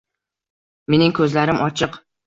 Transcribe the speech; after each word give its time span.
Mening 0.95 1.15
ko‘zlarim 1.21 1.65
ochiq. 1.71 2.05